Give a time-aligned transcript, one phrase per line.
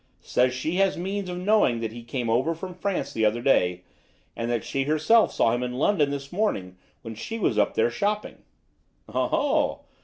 [0.23, 3.83] Says she has means of knowing that he came over from France the other day;
[4.35, 7.91] and that she herself saw him in London this morning when she was up there
[7.91, 8.39] shopping."
[9.07, 9.81] "Oho!"